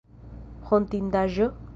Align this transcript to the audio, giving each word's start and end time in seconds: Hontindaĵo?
Hontindaĵo? 0.69 1.51